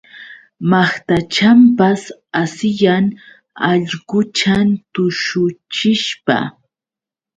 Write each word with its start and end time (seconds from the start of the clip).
Maqtachanpis 0.69 2.03
asiyan 2.41 3.05
allquchan 3.71 4.67
tushuchishpa. 4.93 6.37